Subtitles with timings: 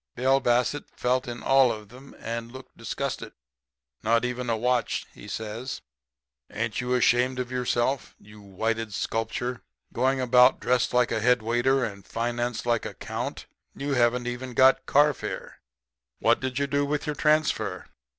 [0.15, 3.33] "Bill Bassett felt in all of them, and looked disgusted.
[4.01, 5.81] "'Not even a watch,' he says.
[6.51, 9.61] 'Ain't you ashamed of yourself, you whited sculpture?
[9.93, 13.45] Going about dressed like a head waiter, and financed like a Count!
[13.75, 15.61] You haven't even got carfare.
[16.17, 17.85] What did you do with your transfer?'